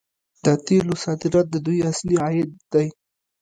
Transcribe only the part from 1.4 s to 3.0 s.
د دوی اصلي عاید دی.